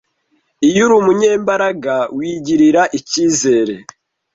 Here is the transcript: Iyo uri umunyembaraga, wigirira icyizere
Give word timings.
Iyo 0.67 0.81
uri 0.85 0.93
umunyembaraga, 0.99 1.95
wigirira 2.17 2.81
icyizere 2.97 3.75